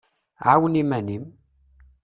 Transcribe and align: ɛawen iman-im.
ɛawen 0.47 0.79
iman-im. 0.81 1.25